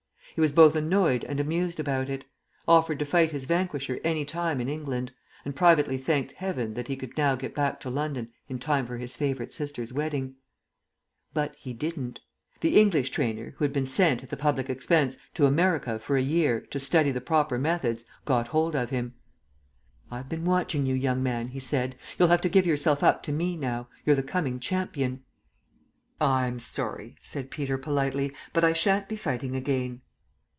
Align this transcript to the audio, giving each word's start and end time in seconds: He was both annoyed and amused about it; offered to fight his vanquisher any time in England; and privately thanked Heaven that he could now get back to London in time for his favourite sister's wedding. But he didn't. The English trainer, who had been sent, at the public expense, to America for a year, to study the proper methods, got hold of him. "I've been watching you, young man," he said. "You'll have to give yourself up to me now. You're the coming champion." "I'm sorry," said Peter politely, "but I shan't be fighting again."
He 0.33 0.39
was 0.39 0.53
both 0.53 0.77
annoyed 0.77 1.25
and 1.25 1.41
amused 1.41 1.77
about 1.77 2.09
it; 2.09 2.23
offered 2.65 2.99
to 2.99 3.05
fight 3.05 3.31
his 3.31 3.43
vanquisher 3.43 3.99
any 4.01 4.23
time 4.23 4.61
in 4.61 4.69
England; 4.69 5.11
and 5.43 5.53
privately 5.53 5.97
thanked 5.97 6.31
Heaven 6.31 6.73
that 6.75 6.87
he 6.87 6.95
could 6.95 7.17
now 7.17 7.35
get 7.35 7.53
back 7.53 7.81
to 7.81 7.89
London 7.89 8.31
in 8.47 8.57
time 8.57 8.87
for 8.87 8.97
his 8.97 9.13
favourite 9.13 9.51
sister's 9.51 9.91
wedding. 9.91 10.35
But 11.33 11.57
he 11.57 11.73
didn't. 11.73 12.21
The 12.61 12.79
English 12.79 13.09
trainer, 13.09 13.55
who 13.57 13.65
had 13.65 13.73
been 13.73 13.85
sent, 13.85 14.23
at 14.23 14.29
the 14.29 14.37
public 14.37 14.69
expense, 14.69 15.17
to 15.33 15.45
America 15.47 15.99
for 15.99 16.15
a 16.15 16.21
year, 16.21 16.61
to 16.61 16.79
study 16.79 17.11
the 17.11 17.19
proper 17.19 17.57
methods, 17.59 18.05
got 18.23 18.47
hold 18.47 18.73
of 18.73 18.89
him. 18.89 19.15
"I've 20.09 20.29
been 20.29 20.45
watching 20.45 20.85
you, 20.85 20.95
young 20.95 21.21
man," 21.21 21.49
he 21.49 21.59
said. 21.59 21.97
"You'll 22.17 22.29
have 22.29 22.41
to 22.41 22.47
give 22.49 22.65
yourself 22.65 23.03
up 23.03 23.21
to 23.23 23.33
me 23.33 23.57
now. 23.57 23.89
You're 24.05 24.15
the 24.15 24.23
coming 24.23 24.61
champion." 24.61 25.25
"I'm 26.21 26.57
sorry," 26.57 27.17
said 27.19 27.51
Peter 27.51 27.77
politely, 27.77 28.31
"but 28.53 28.63
I 28.63 28.71
shan't 28.71 29.09
be 29.09 29.17
fighting 29.17 29.57
again." 29.57 29.99